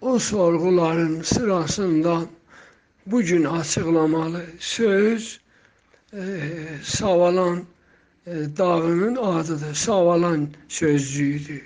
[0.00, 2.26] o sorguların sırasından
[3.06, 5.40] bugün açıklamalı söz
[6.12, 6.20] e,
[6.82, 7.64] Savalan
[8.26, 9.74] e, dağının adıdır.
[9.74, 11.62] Savalan sözcüğüdür.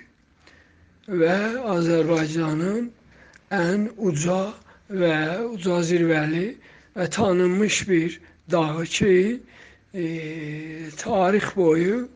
[1.09, 1.37] Ve
[1.75, 2.91] Azərbaycanın
[3.51, 4.53] ən uca
[4.91, 6.55] və uca zirvəli
[6.95, 8.21] və tanınmış bir
[8.51, 9.39] dağı ki,
[9.93, 10.03] e,
[10.97, 12.07] tarix boyu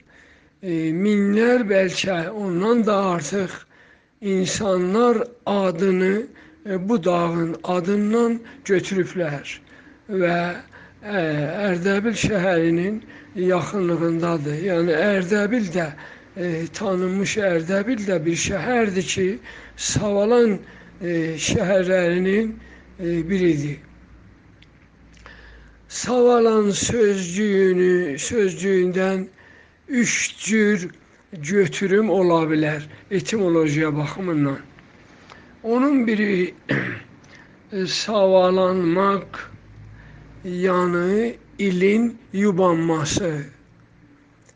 [0.63, 3.64] e, minlər bəlkə ondan da artıq
[4.25, 6.21] insanlar adını
[6.69, 9.51] e, bu dağın adından götürüblər
[10.09, 10.37] və
[11.03, 11.21] e,
[11.69, 12.97] Ərdəbil şəhərinin
[13.37, 14.57] yaxınlığındadır.
[14.69, 19.27] Yəni Ərdəbil də e, tanınmış Ərdəbil də bir şəhərdir ki,
[19.77, 20.57] Savalan
[21.01, 22.55] e, şəhərlərinin
[23.29, 23.77] biridir.
[25.87, 29.27] Savalan sözcüyünü, sözcüyündən
[29.87, 30.89] üç cür
[31.41, 34.59] götürüm ola bilər etimolojiya baxımından.
[35.63, 36.53] Onun biri
[37.87, 39.39] savalanmaq,
[40.45, 43.31] yəni ilin yubanması.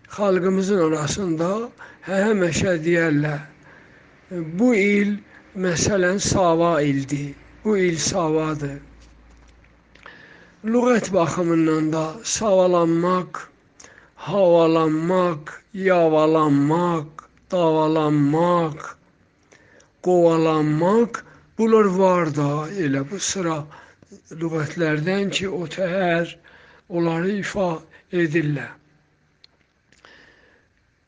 [0.09, 1.49] Xalqımızın arasında
[2.05, 3.41] həmişə deyərlər.
[4.31, 5.17] Bu il
[5.57, 7.33] məsələn sava ildir.
[7.63, 8.79] Bu il savadır.
[10.65, 13.48] Lüğət baxımından da savalanmaq,
[14.31, 18.79] havalanmaq, yavalanmaq, davalanmaq,
[20.05, 21.21] qovalanmaq
[21.57, 22.49] bunlar var da
[22.85, 23.59] elə bu sıra
[24.41, 26.35] lüğətlərdən ki, o təhər
[26.89, 27.69] onları ifa
[28.11, 28.71] edirlər.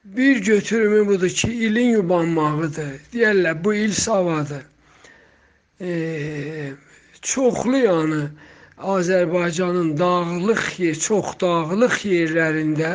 [0.03, 2.93] Bir götürümü budur ki, ilin yubanmağıdır.
[3.13, 4.65] Deyərlər, bu il savadır.
[5.81, 6.73] E,
[7.21, 8.21] çoxlu yəni
[8.81, 12.91] Azərbaycanın dağlıq yer, çox dağlıq yerlərində,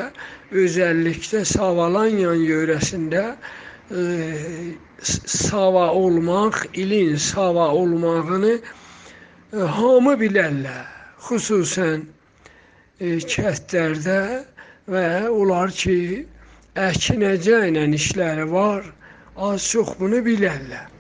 [0.50, 3.22] özəlliklə Savalanyan yörəsində
[3.90, 4.02] e,
[5.02, 8.62] sava olmaq, ilin sava olmağını e,
[9.78, 10.90] hamı bilərlər.
[11.28, 12.02] Xüsusən
[12.98, 14.18] e, kəndlərdə
[14.90, 16.26] və onlar ki,
[16.74, 18.90] əkinəcə ilə işləri var,
[19.36, 20.90] az çox bunu bilərlər.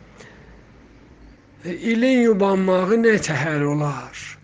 [1.64, 4.35] E, ilin yubanmağı nə təhər olar?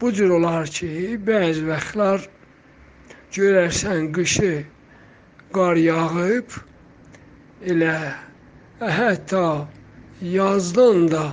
[0.00, 2.22] Bu cür olar ki, bəzi vaxtlar
[3.36, 4.52] görərsən qışı
[5.52, 6.56] qar yağıb,
[7.72, 7.96] elə
[8.80, 9.44] hətta
[10.24, 11.26] yazdan da,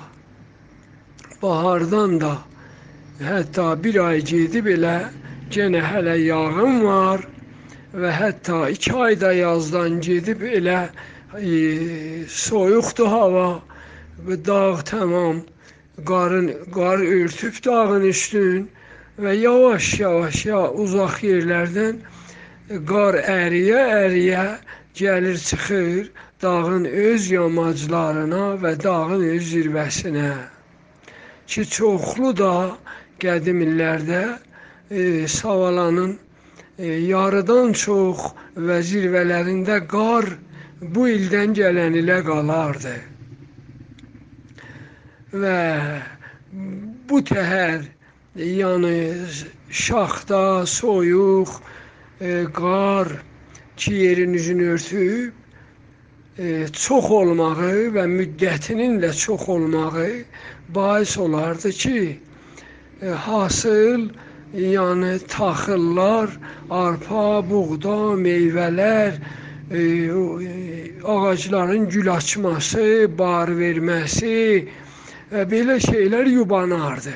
[1.41, 2.33] bahardan da,
[3.23, 4.97] hətta bir ay gedib elə
[5.55, 7.23] genə hələ yağın var
[7.95, 10.81] və hətta iki ayda yazdan gedib elə
[11.39, 11.55] e,
[12.28, 13.49] soyuqdur hava
[14.28, 15.45] və dağ tamam
[16.06, 18.69] qarın, qar örtüb dağın üstün
[19.19, 21.97] və yavaş-yavaş ya uzaq yerlərdən
[22.90, 24.44] qar əriyə əriyə
[25.00, 26.12] gəlir çıxır
[26.44, 30.30] dağın öz yamaclarına və dağın öz zirvəsinə.
[31.47, 32.53] Ki çoxlu da
[33.24, 34.24] qədim illərdə
[34.91, 36.18] e, Savalanın
[36.78, 38.29] e, yarıdan çox
[38.69, 40.29] və zirvələrində qar
[40.81, 42.97] bu ildən gələn ilə qalardı
[45.34, 46.02] və
[47.10, 47.84] bu təhər
[48.36, 49.26] yəni
[49.70, 51.50] şaxta, soyuq,
[52.22, 53.08] e, qar
[53.76, 55.34] ki yerin üzünü örtüb
[56.40, 60.24] e, çox olmağı və müddətinin də çox olmağı
[60.70, 62.20] bais olardı ki,
[63.02, 64.09] e, hasıl
[64.56, 66.30] yəni taxıllar,
[66.70, 69.20] arpa, buğda, meyvələr,
[69.72, 69.82] e,
[71.04, 74.68] ağacların gül açması, bar verməsi,
[75.32, 77.14] belə şeylər yubanardı.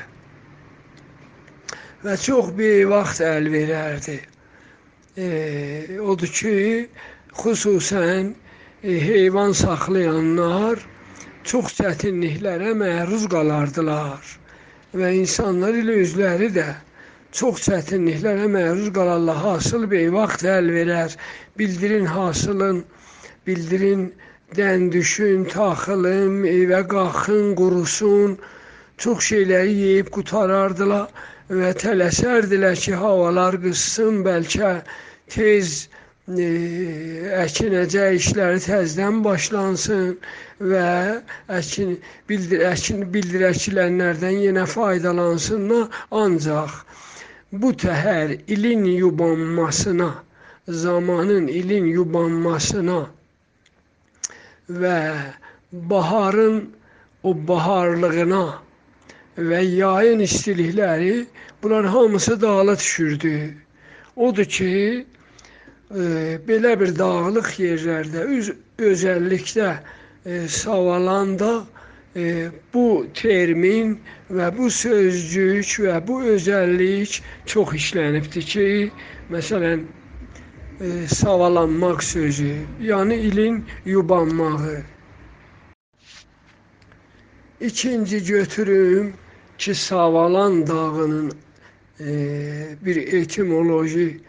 [2.02, 4.18] Və çox bir vaxt əl verərdi.
[5.16, 6.88] E, odur ki,
[7.38, 8.32] xüsusən
[8.82, 10.82] e, heyvan saxlayanlar
[11.44, 14.32] çox çətinliklərə məruz qalardılar
[14.92, 16.68] və insanlar ilə özləri də
[17.32, 19.38] çox çətinliklərə məruz qalarlar.
[19.40, 21.16] Hasıl bir vaxt əl verər,
[21.58, 22.84] bildirin hasılın,
[23.46, 24.10] bildirin
[24.56, 28.34] dən düşün, taxılın, evə qalxın, qurusun,
[29.02, 31.08] çox şeyləri yeyib qutarardılar
[31.60, 34.72] və tələsərdilər ki, havalar qızsın, bəlkə
[35.34, 35.72] tez
[36.28, 36.48] e,
[37.44, 40.18] əkinəcə işləri təzdən başlansın
[40.72, 40.90] və
[41.60, 41.96] əkin
[42.28, 45.88] bildir əkin bildirəkilənlərdən yenə faydalansınlar.
[46.24, 46.76] Ancaq
[47.64, 50.12] bu təhər ilin yubanmasına,
[50.84, 53.00] zamanın ilin yubanmasına
[54.80, 54.98] və
[55.72, 56.62] baharın
[57.22, 58.44] o baharlığına
[59.38, 61.26] və yayın istilikləri
[61.62, 63.54] bunlar hamısı dağla düşürdü.
[64.16, 65.06] Odur ki,
[65.90, 66.02] e,
[66.48, 69.70] belə bir dağlıq yerlərdə öz, özəlliklə
[70.26, 71.64] e, Savalanda
[72.16, 73.96] e, bu termin
[74.30, 78.68] və bu sözcük və bu özəllik çox işlənibdir ki,
[79.32, 79.86] məsələn,
[80.80, 84.82] e, savalanmaq sözü, yəni ilin yubanmağı.
[87.60, 89.14] İkinci götürüm
[89.58, 91.32] ki, Savalan dağının
[92.00, 92.06] e,
[92.82, 94.20] bir etimoloji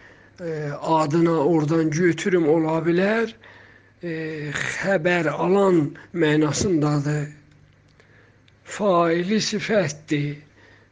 [0.42, 3.34] e, adına oradan götürüm ola bilər.
[4.04, 4.12] E,
[4.52, 7.28] xəbər alan mənasındadır.
[8.64, 10.38] Faili sifətdir.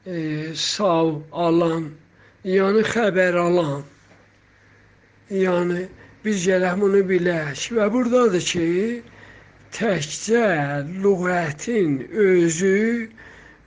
[0.05, 0.15] E,
[0.55, 1.91] sav alan,
[2.45, 3.83] yəni xəbər alan.
[5.31, 5.85] Yəni
[6.25, 8.65] biz gərək bunu bilək və burdadır ki,
[9.71, 10.47] təkcə
[11.03, 13.07] lüğətin özü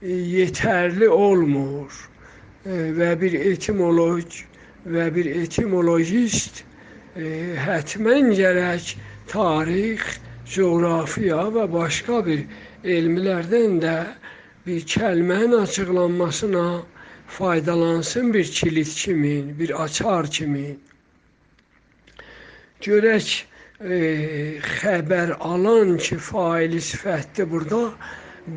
[0.05, 1.97] yetərli olmur
[2.99, 4.37] və bir etimoloq
[4.85, 6.61] və bir etimologist
[7.65, 8.93] hətmən gərək
[9.33, 10.05] tarix,
[10.45, 12.45] coğrafiya və başqa bir
[12.95, 13.99] elmlərdən də
[14.67, 16.67] bir kəlmənin açıqlanmasına
[17.27, 20.75] faydalansın bir kilit kimi, bir açar kimi.
[22.83, 23.27] Görək
[23.79, 27.83] e, xəbər alan ki, faili sifətdir burada.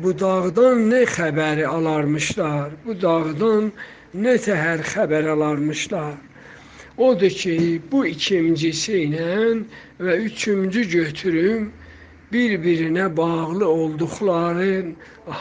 [0.03, 2.75] Bu dağdan nə xəbəri alarmışlar?
[2.85, 3.71] Bu dağdan
[4.13, 6.17] nə təhər xəbər alarmışlar?
[6.97, 9.63] Odur ki, bu ikincisi ilə
[10.03, 11.71] və üçüncü götürüm
[12.33, 14.73] bir-birinə bağlı olduqları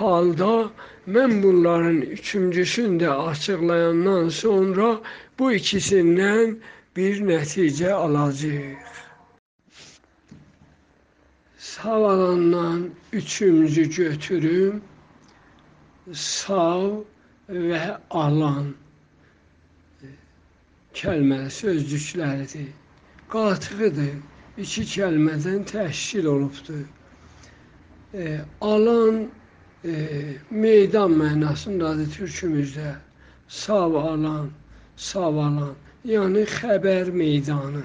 [0.01, 0.71] halda
[1.17, 4.89] mən bunların üçüncüsünü də açıqlayandan sonra
[5.39, 6.57] bu ikisindən
[6.99, 8.95] bir nəticə alacağıq.
[11.59, 14.83] Savalandan üçüncü götürüm
[16.13, 16.89] sav
[17.49, 18.75] və alan
[20.99, 22.69] kəlmə sözcükləridir.
[23.31, 24.15] Qatıqıdır.
[24.59, 26.87] İki kəlmədən təşkil olubdur.
[28.15, 29.29] E, alan
[29.85, 29.93] e,
[30.51, 32.95] meydan mənasındadır türkümüzdə.
[33.49, 34.51] Sav alan,
[34.97, 35.77] sav alan
[36.09, 37.83] yəni xəbər meydanı.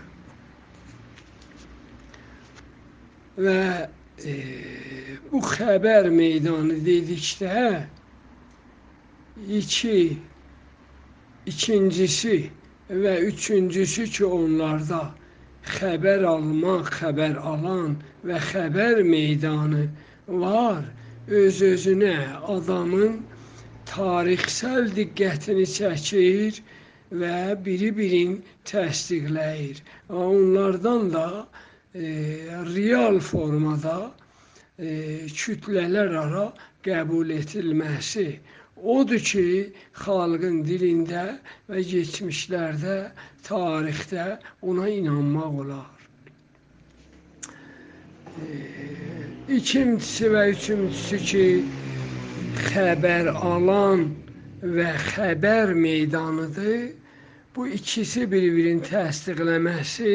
[3.44, 3.60] Və
[4.32, 4.36] e,
[5.32, 7.64] bu xəbər meydanı dedikdə
[9.60, 9.98] iki,
[11.52, 12.38] ikincisi
[13.04, 15.02] və üçüncüsü ki, onlarda
[15.76, 17.98] xəbər almaq, xəbər alan
[18.28, 19.88] və xəbər meydanı
[20.28, 20.84] var.
[21.28, 22.18] Öz-özünə
[22.52, 23.22] adamın
[23.88, 26.60] tarixsel diqqətini çəkir
[27.12, 28.38] və biri-birin
[28.70, 29.82] təsdiqləyir.
[30.10, 31.28] Onlardan da
[31.94, 32.08] e,
[32.74, 33.98] real formada
[34.78, 36.48] e, kütlələr ara
[36.86, 38.28] qəbul edilməsi
[38.84, 39.46] odur ki,
[40.04, 41.24] xalqın dilində
[41.70, 42.96] və keçmişlərdə,
[43.48, 44.26] tarixdə
[44.62, 46.08] ona inanmaq olar.
[48.34, 48.60] E,
[49.60, 51.46] ikincisi və üçüncüsü ki,
[52.74, 54.10] xəbər alan
[54.64, 56.92] və xəbər meydanıdır.
[57.56, 60.14] Bu ikisi bir-birini təsdiqləməsi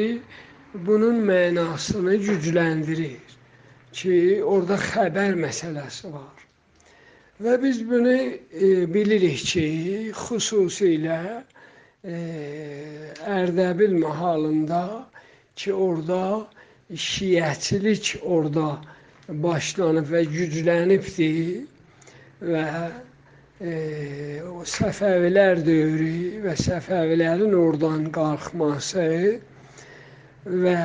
[0.89, 3.37] bunun mənasını gücləndirir
[3.93, 6.45] ki, orada xəbər məsələsi var.
[7.39, 9.67] Və biz bunu e, bilirik ki,
[10.19, 11.21] xüsusilə
[12.03, 12.19] e,
[13.39, 14.83] Ərdəbil mahalında
[15.55, 16.49] ki, orada
[16.91, 18.79] şiəçilik orada
[19.29, 21.69] başlanıb və güclənibdir
[22.49, 22.65] və
[23.61, 29.09] e, o Səfəvilər dövrü və Səfəvilərin oradan qalxması
[30.47, 30.79] və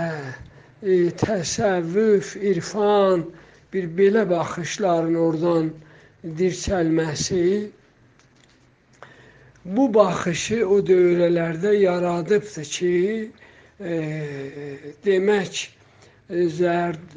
[0.81, 3.27] e, təsəvvüf, irfan,
[3.73, 5.69] bir belə baxışların oradan
[6.41, 7.45] dirçəlməsi
[9.65, 12.95] bu baxışı o dövrlərdə yaradıbdır ki,
[13.79, 13.95] e,
[15.05, 15.61] demək
[16.57, 17.15] Zərd,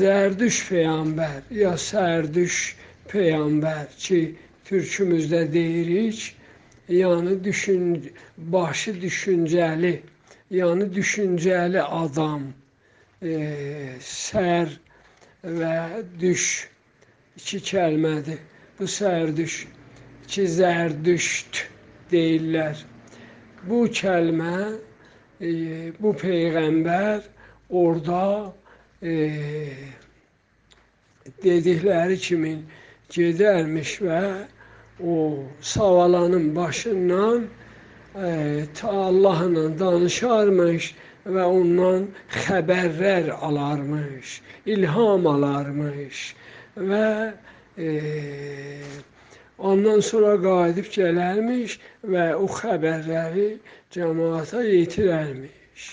[0.00, 2.56] Zərdüş peyğəmbər ya Sərdüş
[3.12, 4.20] peyğəmbər ki,
[4.68, 6.36] türkümüzdə deyirik,
[6.88, 9.94] yəni düşün, başı düşüncəli,
[10.50, 12.42] yəni düşüncəli adam,
[13.22, 13.32] e,
[14.00, 14.74] sər
[15.44, 16.44] və düş
[17.36, 18.38] iki kəlmədir.
[18.78, 19.54] Bu sərdüş,
[20.26, 21.62] iki zərdüşt
[22.12, 22.84] deyirlər.
[23.68, 24.58] Bu kəlmə,
[25.40, 25.50] e,
[25.98, 27.24] bu peyğəmbər
[27.70, 28.52] orada
[29.02, 29.16] e,
[31.42, 32.54] dedikləri kimi
[33.16, 34.22] gedərmiş və
[35.04, 37.44] o savalanın başından
[38.16, 40.94] e, ta Allahla danışarmış
[41.26, 46.22] və ondan xəbərlər alarmış, ilham alarmış
[46.76, 47.32] və
[47.78, 47.88] e,
[49.58, 51.78] ondan sonra qayıdıb gələrmiş
[52.14, 53.48] və o xəbərləri
[53.94, 55.86] cəmaata yetirərmiş.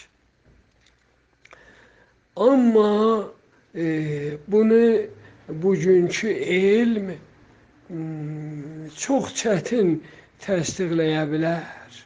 [2.36, 3.28] Amma
[3.76, 3.86] e,
[4.48, 5.06] bunu
[5.50, 7.12] bugünkü elm
[7.90, 9.90] çox çətin
[10.42, 12.00] təsdiqləyə bilər.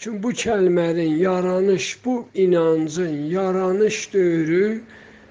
[0.00, 4.80] Çünki bu kəlmənin yaranış, bu inancın yaranış dövrü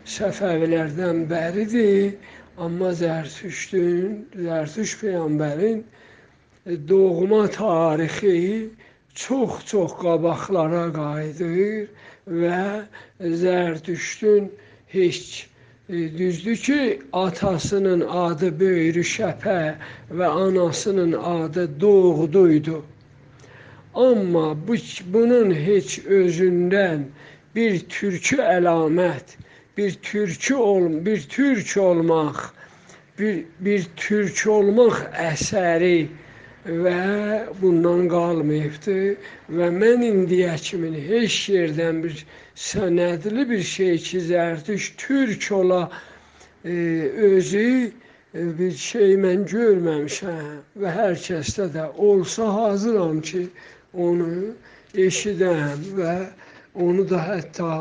[0.06, 2.14] Səfəvilərdən bəridir.
[2.62, 5.82] Amma Zərtüştün, Zərtüş peyğəmbərin
[6.88, 8.70] doğma tarixi
[9.24, 11.90] çox-çox qabaqlara qayıdır
[12.42, 12.64] və
[13.44, 14.52] Zərtüştün
[14.94, 15.48] heç
[15.92, 19.76] düzdür ki, atasının adı Böyrü Şəpə
[20.12, 22.84] və anasının adı Doğduydu.
[23.94, 24.76] Amma bu,
[25.14, 27.04] bunun heç özündən
[27.56, 29.36] bir türkü əlamət,
[29.78, 32.40] bir türkü ol, bir türk olmaq,
[33.20, 36.08] bir bir türk olmaq əsəri
[36.86, 37.02] və
[37.62, 38.98] bundan qalmayıbdı
[39.60, 42.26] və mən indiyə kimi heç yerdən bir
[42.62, 45.82] sənədli bir şey ki, Zərtüş türk ola
[46.66, 46.74] e,
[47.30, 47.92] özü
[48.34, 50.52] e, bir şey mən görməmişəm
[50.84, 53.48] və hər kəsdə də olsa hazıram ki,
[53.94, 54.54] onu
[55.08, 56.16] eşidəm və
[56.86, 57.72] onu da hətta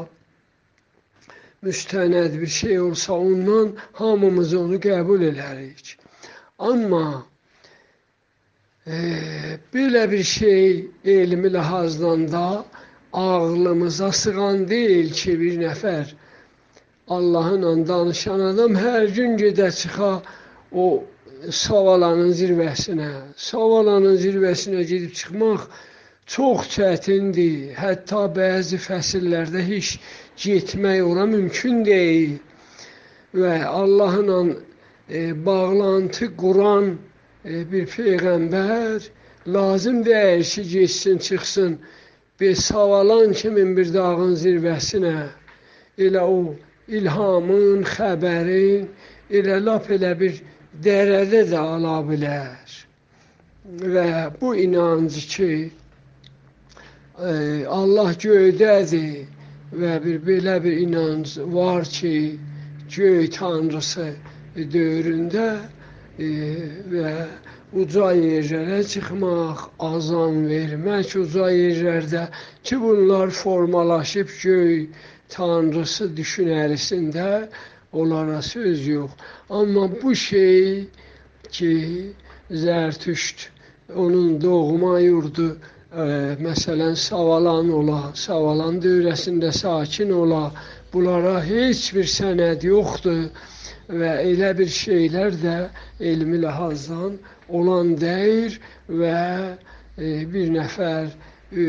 [1.62, 5.96] müstənəd bir şey olsa ondan hamımız onu qəbul edərik.
[6.58, 7.26] Amma
[8.86, 8.96] e,
[9.74, 12.46] belə bir şey elmi ləhazdan da
[13.12, 16.12] ağlımıza sığan deyil ki, bir nəfər
[17.08, 20.10] Allahla danışan adam hər gün gedə çıxa
[20.72, 21.04] o
[21.50, 23.10] Savalanın zirvəsinə.
[23.36, 25.62] Savalanın zirvəsinə gedib çıxmaq
[26.34, 27.72] çox çətindir.
[27.80, 29.94] Hətta bəzi fəsillərdə heç
[30.44, 32.36] getmək ora mümkün deyil.
[33.34, 34.40] Və Allahla
[35.08, 36.92] e, bağlantı quran
[37.44, 39.08] e, bir peyğəmbər
[39.46, 41.78] lazım deyil ki, getsin, çıxsın
[42.40, 45.16] bir savalan kimin bir dağın zirvəsinə
[45.98, 46.54] elə o
[46.88, 48.86] ilhamın, xəbərin
[49.30, 50.38] elə lap elə bir
[50.84, 52.78] dərədə də ala bilər.
[53.94, 54.06] Və
[54.40, 55.52] bu inancı ki,
[57.18, 57.32] e,
[57.80, 59.28] Allah göydədir
[59.82, 62.38] və bir belə bir inanc var ki,
[62.96, 64.08] göy tanrısı
[64.56, 65.50] dövründə
[66.18, 66.30] e,
[66.90, 67.14] və
[67.72, 72.24] uca yerlərə çıxmaq, azan vermək uca yerlərdə
[72.66, 74.88] ki, bunlar formalaşıb göy
[75.30, 77.48] tanrısı düşünərisində
[77.92, 79.10] onlara söz yox.
[79.50, 80.88] Amma bu şey
[81.50, 81.74] ki,
[82.50, 83.46] Zərtüşt
[83.94, 90.48] onun doğma yurdu ə, məsələn Savalan ola, Savalan dövrəsində sakin ola,
[90.92, 93.28] bunlara heç bir sənəd yoxdur
[93.90, 95.56] və elə bir şeylər də
[96.12, 97.16] elmi ləhazdan
[97.48, 99.22] olan deyir və
[99.98, 101.64] e, bir nəfər e,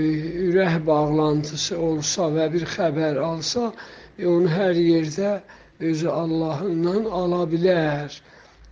[0.48, 3.72] ürək bağlantısı olsa və bir xəbər alsa,
[4.18, 5.40] e, onu hər yerdə
[5.82, 8.20] özü Allahından ala bilər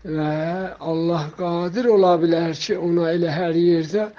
[0.05, 0.33] və
[0.91, 4.09] Allah qadir ola bilər ki, ona elə hər yerdə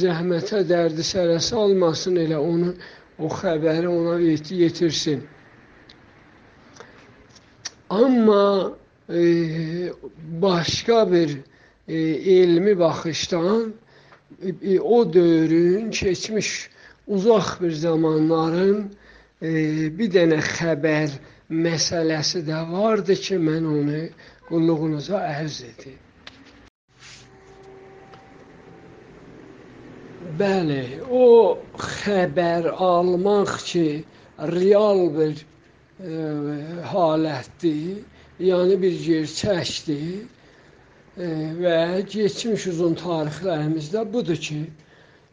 [0.00, 2.72] zəhmətə, dərdi sərə salmasın, elə onu
[3.20, 5.22] o xəbəri ona yetirsin.
[7.90, 8.72] Amma
[9.08, 9.22] e,
[10.42, 11.38] başqa bir
[11.88, 11.96] e,
[12.38, 13.72] elmi baxışdan
[14.62, 16.70] e, o dövrün keçmiş
[17.06, 18.90] uzaq bir zamanların
[19.42, 19.50] e,
[19.98, 21.10] bir dənə xəbər
[21.50, 24.02] məsələsi də vardı ki, mən onu
[24.48, 25.98] qulluğunuza ərz edim.
[30.38, 33.86] Bəli, o xəbər almaq ki,
[34.38, 35.49] real bir e,
[36.00, 38.00] halətdir,
[38.40, 40.24] yəni bir gerçəkdir
[41.60, 44.64] və keçmiş uzun tarixlərimizdə budur ki,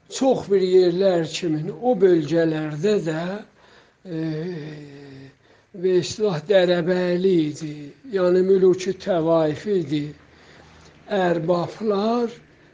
[0.09, 3.23] çox bir yerlər kimin o bölgələrdə də
[4.07, 4.19] e,
[5.77, 7.73] və islah dərəbəli idi,
[8.11, 10.07] yəni mülki təvaif idi.
[11.07, 12.33] Ərbablar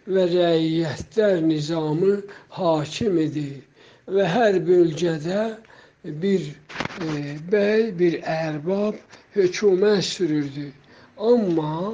[0.10, 2.16] və rəiyyətlər nizamı
[2.58, 3.50] hakim idi
[4.10, 5.44] və hər bölgədə
[6.24, 6.50] bir
[7.52, 8.96] bəy, bir ərbab
[9.34, 10.68] hökumət sürürdü.
[11.18, 11.94] Amma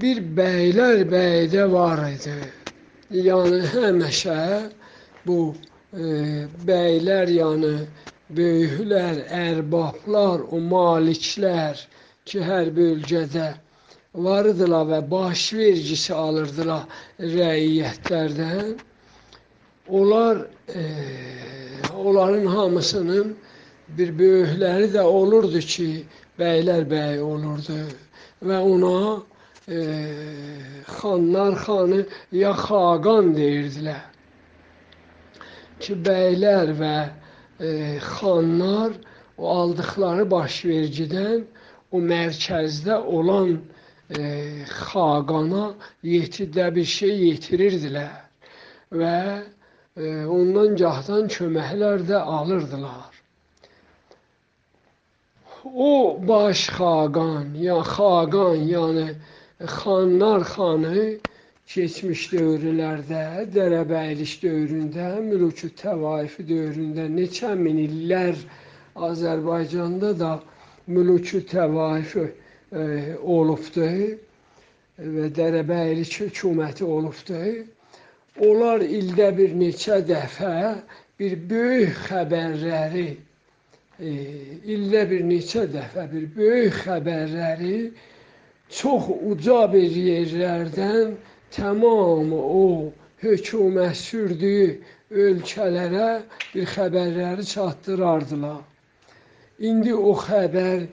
[0.00, 2.36] bir bəylər bəydə var idi.
[3.12, 4.70] Yəni həmişə
[5.26, 5.38] bu
[5.92, 7.74] e, bəylər, yəni
[8.34, 11.84] böyüklər, ərbablar, o maliklər
[12.24, 13.52] ki, hər bölgədə
[14.14, 16.88] vardılar və baş vergisi alırdılar
[17.20, 18.76] rəiyyətlərdən.
[19.88, 20.84] Onlar e,
[21.94, 23.36] onların hamısının
[23.88, 25.88] bir böyükləri də olurdu ki,
[26.38, 27.76] bəylər bəy olurdu
[28.48, 28.98] və ona
[29.68, 29.80] e,
[30.98, 32.00] xanlar xanı
[32.32, 34.02] ya xaqan deyirdilər.
[35.80, 36.96] Ki, bəylər və
[37.60, 38.96] e, xanlar
[39.38, 41.44] o aldıqları baş vergidən
[41.92, 43.56] o mərkəzdə olan
[44.10, 44.20] e,
[44.88, 45.66] xaqana
[46.02, 48.14] yetidə bir şey yetirirdilər
[49.00, 49.16] və
[49.96, 50.06] e,
[50.38, 53.13] ondan gahdan köməklər də alırdılar.
[55.64, 59.08] O baş xaqan ya xaqan yəni
[59.76, 61.04] xanlar xanı
[61.72, 68.36] keçmiş dövrlərdə, dərəbəylik dövründə, mülkü təvaifi dövründə neçə min illər
[69.08, 70.32] Azərbaycanda da
[70.86, 72.84] mülkü təvaifi e,
[73.36, 73.88] olubdu
[75.16, 77.40] və dərəbəylik hökuməti olubdu.
[78.48, 80.56] Onlar ildə bir neçə dəfə
[81.18, 83.08] bir böyük xəbərləri
[84.00, 84.10] e,
[84.74, 87.78] ildə bir neçə dəfə bir böyük xəbərləri
[88.78, 91.16] çox uca bir yerlərdən
[91.56, 94.68] tamam o hökumət sürdüyü
[95.24, 96.08] ölkələrə
[96.54, 98.62] bir xəbərləri çatdırardılar.
[99.68, 100.86] İndi o xəbər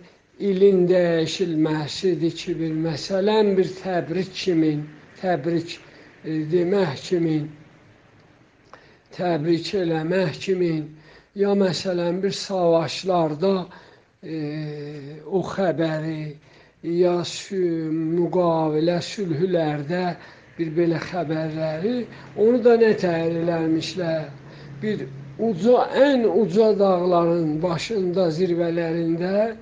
[0.49, 4.85] ilin dəyişilməsidir ki, bir məsələn bir təbrik kimin,
[5.21, 7.49] təbrik e, demək kimin,
[9.17, 10.85] təbrik eləmək kimin,
[11.35, 13.53] ya məsələn bir savaşlarda
[14.23, 14.37] e,
[15.25, 16.35] o xəbəri
[16.83, 17.15] ya
[18.17, 20.05] müqavilə sülhlərdə
[20.57, 21.95] bir belə xəbərləri,
[22.37, 24.25] onu da nə təyin eləmişlər?
[24.81, 25.05] Bir
[25.39, 29.55] uca, ən uca dağların başında, zirvələrində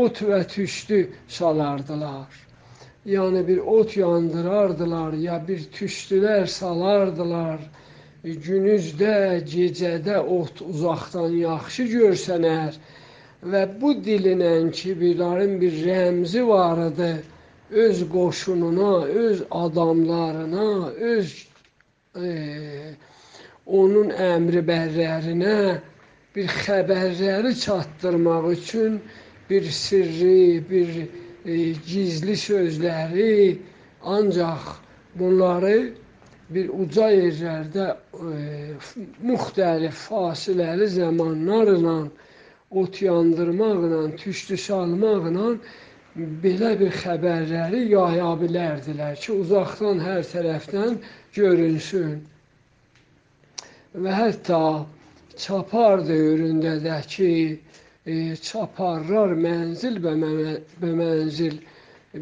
[0.00, 2.30] ot və tüstü salardılar.
[3.08, 7.58] Yəni bir ot yandırardılar, ya bir tüstülər salardılar.
[8.22, 12.74] Günüzdə, gecədə ot uzaqdan yaxşı görsənər
[13.52, 17.12] və bu dilinən ki, birlərin bir rəmzi var idi.
[17.70, 18.90] Öz qoşununa,
[19.24, 20.68] öz adamlarına,
[21.12, 21.32] öz
[22.20, 22.28] e,
[23.80, 25.56] onun əmri bərlərinə
[26.36, 29.00] bir xəbərləri çatdırmaq üçün
[29.48, 33.56] bir sirri, bir e, gizli sözləri
[34.04, 34.74] ancaq
[35.14, 35.76] bunları
[36.54, 38.38] bir uca yerlərdə e,
[39.22, 41.96] müxtəlif fasiləli zamanlarla
[42.80, 45.46] ot yandırmaqla, tüstü salmaqla
[46.42, 50.98] belə bir xəbərləri yaya bilərdilər ki, uzaqdan hər tərəfdən
[51.36, 52.16] görünsün.
[54.02, 54.60] Və hətta
[55.44, 57.32] çapar dövründə də ki,
[58.06, 58.14] e,
[58.50, 61.62] çaparlar mənzil və mənzil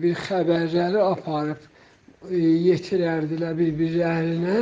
[0.04, 1.64] bir xəbərləri aparıb
[2.26, 4.60] yetirərdilər bir-birlərinə.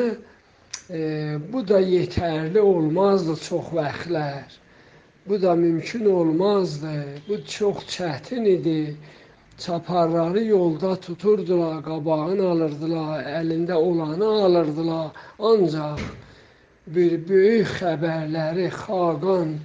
[0.91, 1.01] E,
[1.53, 4.45] bu da yetərli olmazdı çox vaxtlar.
[5.27, 6.93] Bu da mümkün olmazdı.
[7.29, 8.97] Bu çox çətin idi.
[9.59, 15.11] Çaparları yolda tuturdular, qabağını alırdılar, əlində olanı alırdılar.
[15.39, 16.01] Ancaq
[16.87, 19.57] bir böyük xəbərləri Xaqan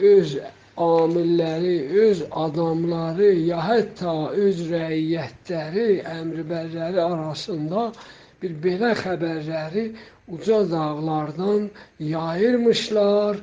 [0.00, 0.38] öz
[0.76, 4.14] amilləri, öz adamları, ya hətta
[4.46, 7.86] öz rəiyyətləri, əmribərləri arasında
[8.42, 9.86] bir belə xəbərləri
[10.36, 11.70] uca dağlardan
[12.12, 13.40] yayırmışlar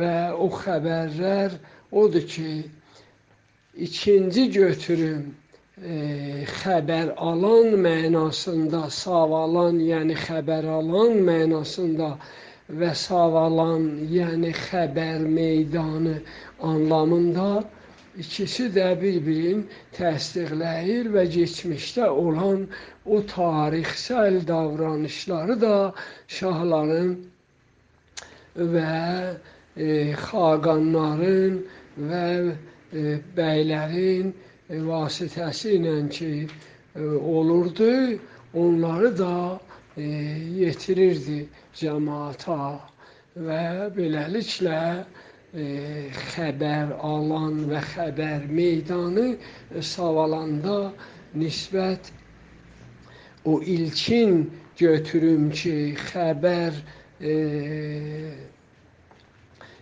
[0.00, 1.54] və o xəbərlər
[2.02, 2.52] odur ki,
[3.86, 5.24] ikinci götürüm
[5.80, 12.14] e, xəbər alan mənasında, savalan, yəni xəbər alan mənasında
[12.80, 16.18] və savalan, yəni xəbər meydanı
[16.70, 17.48] anlamında
[18.18, 19.64] ikisi də bir-birini
[19.98, 22.66] təsdiqləyir və keçmişdə olan
[23.06, 25.76] o tarixsel davranışları da
[26.38, 27.14] şahların
[28.74, 28.98] və
[29.76, 29.88] e,
[30.26, 31.56] xaqanların
[32.10, 32.26] və
[33.36, 34.32] bəylərin
[34.90, 36.32] vasitəsi ilə ki
[37.36, 38.18] olurdu,
[38.54, 39.34] onları da
[39.96, 41.40] yetirirdi
[41.80, 42.58] cəmaata
[43.48, 43.62] və
[43.96, 44.80] beləliklə
[45.52, 49.26] xəbər alan və xəbər meydanı
[49.84, 50.92] savalanda
[51.36, 52.08] nisbət
[53.44, 56.72] o ilkin götürüm ki, xəbər
[57.20, 57.34] e,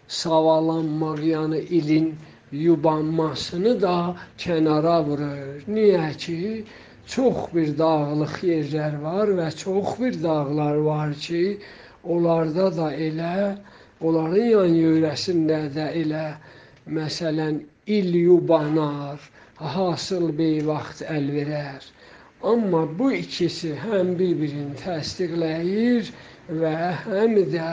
[0.09, 2.17] savalanmaq, yəni ilin
[2.51, 3.97] yubanmasını da
[4.39, 5.63] kənara vurur.
[5.71, 6.65] Niyə ki,
[7.07, 11.61] çox bir dağlıq yerlər var və çox bir dağlar var ki,
[12.03, 13.37] onlarda da elə,
[14.01, 16.25] onların yan yörəsində də elə,
[16.99, 19.21] məsələn, il yubanar,
[19.61, 21.87] hasıl beyvaxt əl verər.
[22.53, 26.13] Amma bu ikisi həm bir-birini təsdiqləyir
[26.63, 27.71] və həm də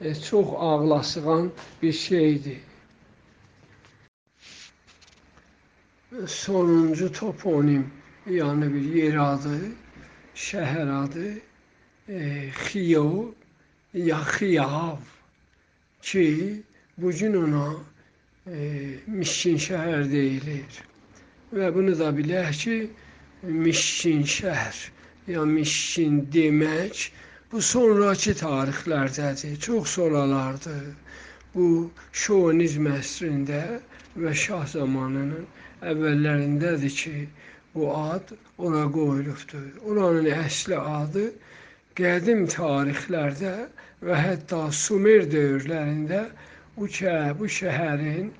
[0.00, 1.50] e, çox ağlasığan
[1.82, 2.60] bir şeydir.
[6.26, 7.90] sonuncu toponim
[8.30, 9.58] yani bir yer adı,
[10.34, 11.34] şehir adı
[12.08, 13.24] e, Xiyo
[13.94, 14.18] ya
[16.02, 16.62] Ki
[16.98, 17.74] bugün ona
[18.46, 18.56] e,
[19.06, 20.82] Mişkin şehir deyilir.
[21.52, 22.76] və bunu da bilək ki,
[23.42, 24.76] Mişkin şəhər,
[25.28, 27.02] ya Mişkin demək
[27.52, 30.86] bu sonrakı tarixlərdədir, çox sonralardır.
[31.54, 31.66] Bu
[32.24, 33.60] şovinizm əsrində
[34.16, 35.44] və şah zamanının
[35.92, 37.26] əvvəllərindədir ki,
[37.74, 39.68] bu ad ora qoyulubdur.
[39.84, 41.26] Oranın əsli adı
[41.98, 43.54] qədim tarixlərdə
[44.06, 46.22] və hətta Sumer dövrlərində
[46.76, 46.88] bu,
[47.38, 48.30] bu şəhərin,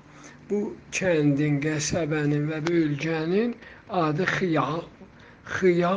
[0.49, 0.61] bu
[0.95, 3.53] kəndin, qəsəbənin və bölgənin
[3.89, 4.67] adı Xiya,
[5.57, 5.93] Xiya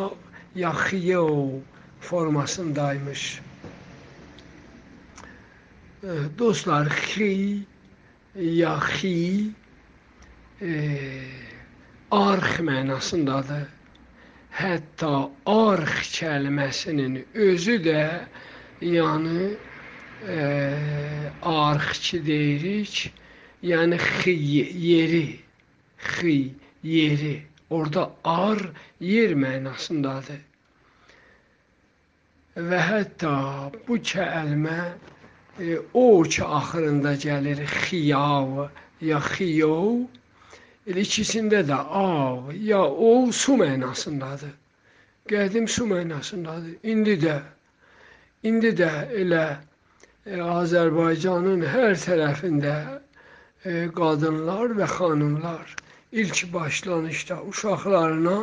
[0.55, 1.27] ya Xiyo
[2.01, 3.25] formasındaymış.
[6.39, 7.67] Dostlar, Xi
[8.35, 9.51] ya Xi
[10.63, 10.73] e,
[12.11, 13.76] arx mənasındadır.
[14.57, 15.13] Hətta
[15.53, 17.17] arx kəlməsinin
[17.47, 18.05] özü də
[18.81, 19.51] yəni
[20.37, 20.39] e,
[21.43, 23.13] arxçı deyirik.
[23.63, 24.35] Yəni xi
[24.89, 25.29] yeri,
[25.99, 26.37] xi
[26.83, 27.37] yeri.
[27.71, 28.61] Orada ar
[29.01, 30.43] yer mənasındadır.
[32.57, 33.37] Və hətta
[33.89, 34.79] bu kəlmə
[35.61, 40.07] e, o ki axırında gəlir xiyav ya xiyov
[40.87, 44.55] elə ikisində də av ya o su mənasındadır.
[45.31, 46.79] Qədim su mənasındadır.
[46.95, 47.41] İndi də
[48.49, 48.91] indi də
[49.23, 52.75] elə e, Azərbaycanın hər tərəfində
[53.65, 55.73] e, qadınlar və xanımlar
[56.23, 58.37] ilk başlanışda uşaqlarına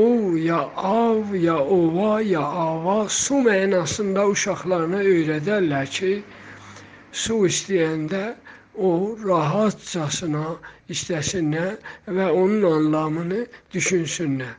[0.00, 0.02] o
[0.36, 0.58] ya
[0.90, 6.12] av ya ova ya ava su mənasında uşaqlarına öyrədərlər ki,
[7.22, 8.22] su istəyəndə
[8.78, 8.90] o
[9.24, 10.44] rahatcasına
[10.94, 11.76] istəsinlər
[12.18, 14.54] və onun anlamını düşünsünlər.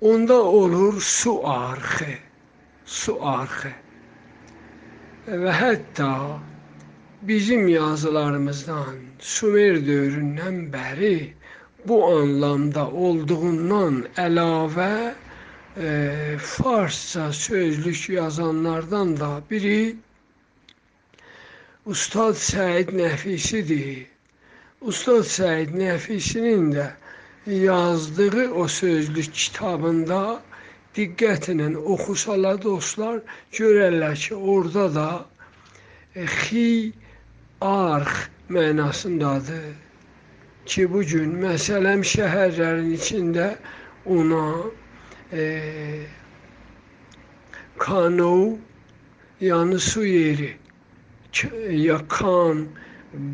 [0.00, 2.12] Onda olur su arxı,
[2.84, 3.72] su arxı.
[5.26, 6.10] Və hətta
[7.22, 11.16] bizim yazılarımızdan Sumer dövründən bəri
[11.88, 15.14] bu anlamda olduğundan əlavə
[15.76, 19.96] e, farsça sözlük yazanlardan da biri
[21.86, 24.06] Ustad Səid Nəfisidir.
[24.90, 26.86] Ustad Səid Nəfisinin də
[27.46, 30.18] yazdığı o sözlük kitabında
[30.98, 33.20] diqqətlə oxusalar dostlar
[33.60, 35.06] görərlər ki, orada da
[36.16, 36.66] e, xi
[37.70, 39.70] arx mənasındadır
[40.66, 43.48] ki, bu gün məsələm şəhərlərin içində
[44.18, 44.44] ona
[45.30, 45.46] e,
[47.78, 48.36] kano,
[49.38, 50.54] yəni su yeri
[51.70, 52.68] ya kan,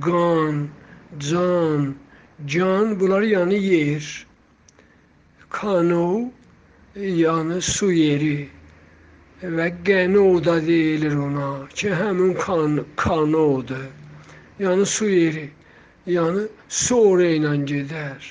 [0.01, 0.71] qan,
[1.19, 1.99] can,
[2.47, 4.27] can bunlar yəni yer.
[5.51, 6.33] Kano
[6.97, 8.51] yəni su yeri
[9.43, 13.91] və qəno da deyilir ona ki, həmin kan, kanodur.
[14.59, 15.51] Yəni su yeri.
[16.07, 18.23] Yəni su orayla gedər.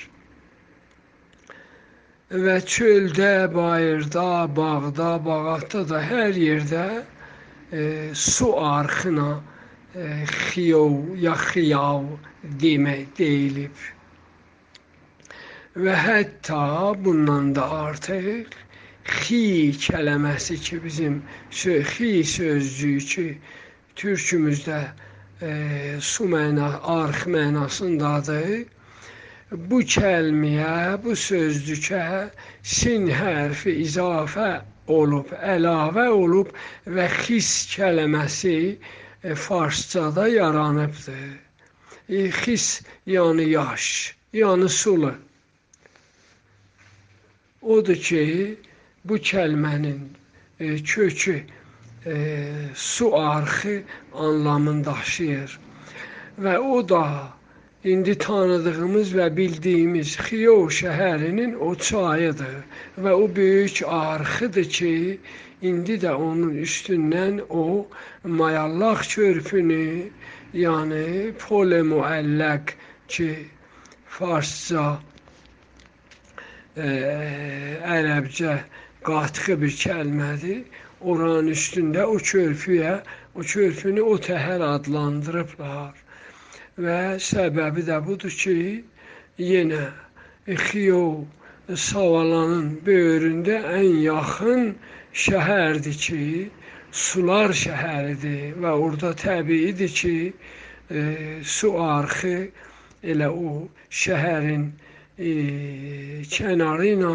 [2.32, 7.02] Və çöldə, bayırda, bağda, bağatda da hər yerdə e,
[8.14, 9.30] su arxına
[9.94, 12.04] xiyov ya xiyav
[12.62, 13.76] demək deyilib.
[15.84, 16.62] Və hətta
[17.04, 18.56] bundan da artıq
[19.20, 23.26] xi kələməsi ki, bizim xi sözcüyü ki,
[23.96, 24.80] türkümüzdə
[25.40, 25.52] e,
[26.00, 28.66] su məna, arx mənasındadır.
[29.68, 32.04] Bu kəlməyə, bu sözcükə
[32.62, 34.50] sin hərfi izafə
[34.88, 36.50] olub, əlavə olub
[36.86, 38.56] və xis kələməsi
[39.22, 41.38] e, farscada yaranıbdır.
[42.08, 45.14] E, xis yəni yaş, yəni sulu.
[47.62, 48.56] Odur ki,
[49.04, 50.00] bu kəlmənin
[50.60, 51.44] e, kökü
[52.06, 52.16] e,
[52.74, 53.82] su arxı
[54.14, 55.60] anlamını daşıyır.
[56.42, 57.04] Və o da
[57.84, 62.58] indi tanıdığımız və bildiyimiz Xiyo şəhərinin o çayıdır
[63.04, 64.94] və o böyük arxıdır ki,
[65.62, 67.86] İndi də onun üstündən o
[68.38, 70.08] mayallaq körpünü,
[70.58, 71.02] yəni
[71.42, 72.72] pole müəlləq
[73.14, 73.28] ki,
[74.16, 74.86] farsca,
[76.86, 76.88] e,
[77.98, 78.56] ərəbcə
[79.06, 80.64] qatğı bir kəlmədir.
[81.12, 82.98] Oranın üstündə o körpüyə,
[83.38, 86.01] o körpünü o təhər adlandırıblar.
[86.80, 88.84] Və səbəbi də budur ki,
[89.36, 89.92] yenə
[90.48, 91.26] Xiyo
[91.68, 94.72] Savalanın böyründə ən yaxın
[95.12, 96.50] şəhərdir ki,
[96.90, 100.32] sular şəhəridir və orada təbiidir ki,
[100.90, 102.48] e, su arxı
[103.04, 104.72] elə o şəhərin
[105.18, 105.30] e,
[106.24, 107.14] kənarı ilə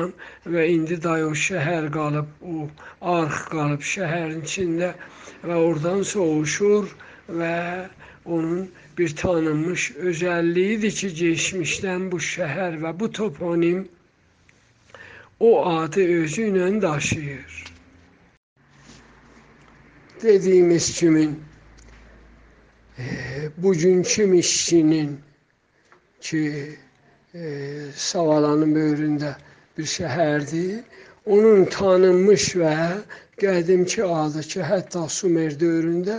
[0.53, 2.69] və indi day o şəhər qalıb, o
[3.01, 4.93] arx qalıb şəhərin içində
[5.41, 6.93] və oradan soğuşur
[7.27, 7.89] və
[8.25, 13.89] onun bir tanınmış özelliğidir ki geçmişten bu şehir ve bu toponim
[15.39, 17.63] o adı özüyle daşıyır.
[20.21, 21.39] Dediğimiz kimin
[22.99, 23.03] e,
[23.57, 25.19] bugünkü işçinin
[26.21, 26.75] ki
[27.33, 27.41] e,
[27.95, 29.35] Savalanın böyründə
[29.77, 30.81] bir şəhərdir.
[31.25, 32.73] Onun tanınmış və
[33.37, 36.17] qədimki adı ki, hətta Sumer dövründə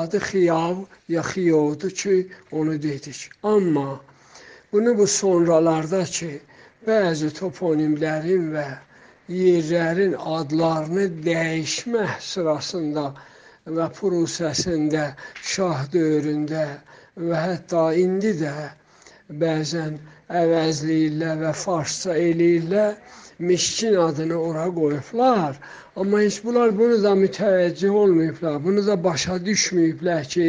[0.00, 0.76] adı Xiyav
[1.08, 3.30] ya Xiyovdur ki, onu dedik.
[3.42, 4.00] Amma
[4.72, 6.40] bunu bu sonralarda ki,
[6.86, 8.66] bəzi toponimlərin və
[9.28, 13.06] yerlərin adlarını dəyişmək sırasında
[13.78, 15.06] və prosesində
[15.52, 16.66] şah dövründə
[17.28, 18.54] və hətta indi də
[19.42, 19.96] bəzən
[20.42, 22.94] əvəzləyirlər və farsça eləyirlər.
[23.38, 25.56] Mişkin adını ora qoyublar.
[25.96, 28.64] Amma heç bunlar bunu da mütəvəccüh olmayıblar.
[28.64, 30.46] Bunu da başa düşməyiblər ki,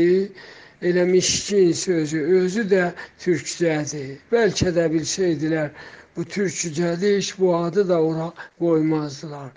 [0.82, 2.84] elə mişkin sözü özü də
[3.20, 4.18] türkcədir.
[4.32, 5.70] Bəlkə də bilsəydilər
[6.16, 9.52] bu türkcədir, heç bu adı da ora qoymazdılar.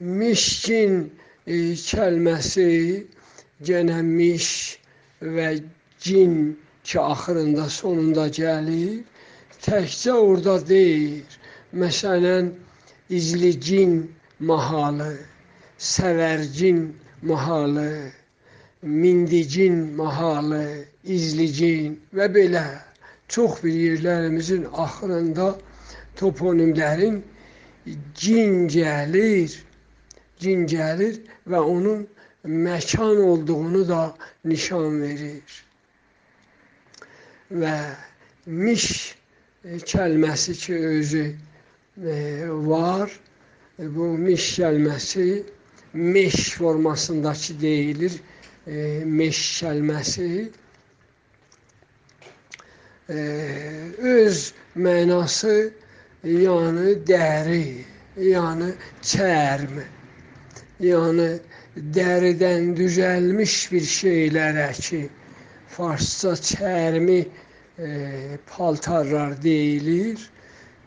[0.00, 1.10] Mişkin
[1.46, 1.56] e,
[1.90, 2.70] kəlməsi
[3.62, 4.48] genə miş
[5.20, 5.48] və
[6.00, 9.02] cin ki axırında sonunda gəlir.
[9.66, 11.24] Təkcə orada deyil.
[11.76, 12.54] Məsələn,
[13.12, 14.10] izlicin
[14.40, 15.12] mahalı,
[15.78, 16.78] səvərcin
[17.22, 18.12] mahalı,
[18.82, 22.64] mindicin mahalı, izlicin və belə
[23.28, 25.48] çox bir yerlərimizin axırında
[26.16, 27.18] toponimlərin
[28.14, 29.52] cin gəlir,
[30.40, 31.18] cin gəlir
[31.50, 32.06] və onun
[32.46, 35.58] məkan olduğunu da nişan verir.
[37.50, 37.76] Və
[38.46, 38.86] miş
[39.92, 41.26] kəlməsi ki özü
[41.96, 43.10] var.
[43.78, 45.42] E, bu miş kəlməsi
[45.92, 48.20] meş formasındakı deyilir.
[48.66, 50.50] E, meş kəlməsi
[53.08, 54.38] öz
[54.74, 55.56] mənası
[56.26, 57.84] yəni dəri,
[58.18, 58.72] yəni
[59.06, 59.76] çərm,
[60.82, 61.28] yəni
[61.94, 65.06] dəridən düzəlmiş bir şeylərə ki,
[65.76, 67.20] Farsça çərmi
[67.78, 67.88] e,
[68.48, 70.18] paltarlar deyilir.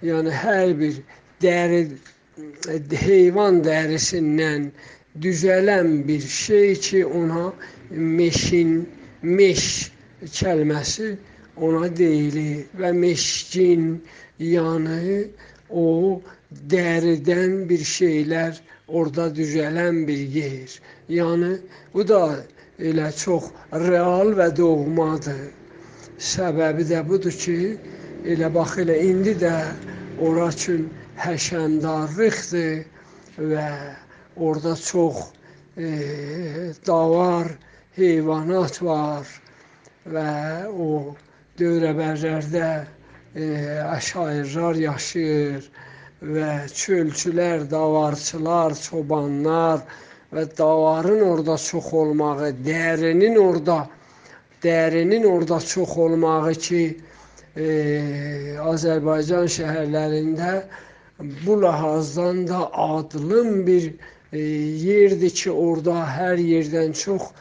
[0.08, 1.02] Yəni hər bir
[1.44, 1.82] dəri
[3.06, 4.70] heyvan dərisindən
[5.24, 7.50] düzələn bir şey ki, ona
[7.92, 8.88] meşin,
[9.22, 9.66] meş
[10.40, 11.10] kəlməsi
[11.68, 13.86] ona deyilir və meşcin
[14.40, 15.28] yəni
[15.70, 15.86] o
[16.74, 20.80] dəridən bir şeylər orada düzələn bir yer.
[21.12, 21.52] Yəni
[21.94, 22.22] bu da
[22.80, 23.52] elə çox
[23.86, 25.48] real və doğmadır.
[26.32, 27.60] Səbəbi də budur ki,
[28.26, 29.54] elə bax elə indi də
[30.20, 32.84] ora üçün həşəmdarlıqdır
[33.52, 33.68] və
[34.36, 35.18] orada çox
[35.78, 35.90] e,
[36.88, 37.52] davar
[37.96, 39.28] heyvanat var
[40.12, 40.32] və
[40.70, 41.16] o
[41.60, 42.70] dövrəbərlərdə
[43.36, 43.46] e,
[43.86, 45.70] əşairlər yaşayır
[46.20, 49.84] və çölçülər, davarçılar, çobanlar,
[50.36, 53.88] və davarın orada çox olmağı, dərinin orada
[54.64, 56.82] dərinin orada çox olmağı ki,
[57.58, 60.52] e, Azərbaycan şəhərlərində
[61.46, 63.94] bu lahazdan da adlım bir
[64.34, 67.32] e, yerdir ki, orada hər yerdən çox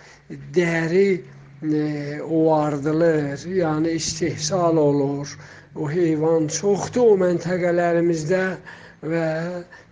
[0.56, 1.20] dəri
[1.62, 5.36] e, ovardılır, yəni istehsal olur.
[5.76, 8.44] O heyvan çoxdur o məntəqələrimizdə
[9.12, 9.26] və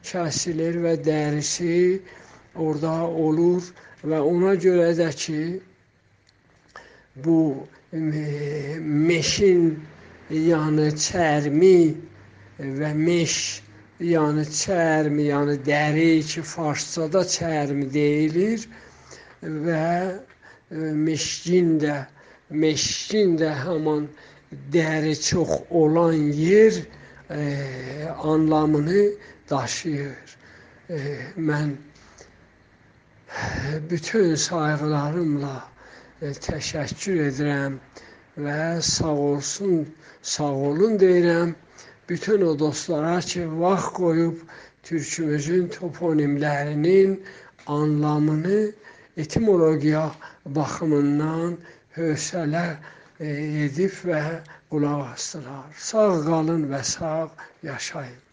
[0.08, 2.00] kəsilir və dərisi
[2.56, 3.68] orada olur
[4.02, 5.42] və ona görə də ki,
[7.24, 7.38] bu
[7.92, 9.76] meşin
[10.30, 11.78] yəni çərmi
[12.58, 13.62] və meş
[14.02, 18.66] yəni çərmi, yəni dəri ki, farsçada çərmi deyilir
[19.42, 20.18] və
[21.06, 22.04] meşgin də
[22.50, 24.08] meşgin də həman
[24.72, 26.74] dəri çox olan yer
[27.30, 29.10] e, anlamını
[29.50, 30.36] daşıyır.
[30.90, 30.98] E,
[31.36, 31.74] mən
[33.90, 35.56] bütün sayğılarımla
[36.22, 37.80] e, təşəkkür edirəm
[38.38, 39.86] və sağ olsun,
[40.26, 41.54] sağ olun deyirəm
[42.08, 44.36] bütün o dostlara ki, vaxt qoyub
[44.82, 47.14] türkümüzün toponimlərinin
[47.76, 48.58] anlamını
[49.16, 50.04] etimologiya
[50.58, 51.56] baxımından
[51.96, 52.66] hövsələ
[53.20, 53.28] e,
[53.66, 54.22] edib və
[54.70, 55.66] qulaq asdılar.
[55.90, 57.16] Sağ qalın və sağ
[57.70, 58.25] yaşayın.